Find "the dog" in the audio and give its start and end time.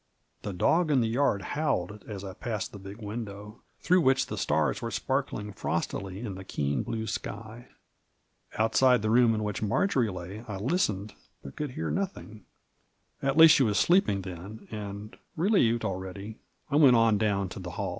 0.41-0.89